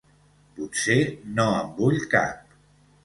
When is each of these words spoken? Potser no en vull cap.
Potser 0.55 0.97
no 1.41 1.45
en 1.59 1.69
vull 1.77 2.01
cap. 2.15 2.57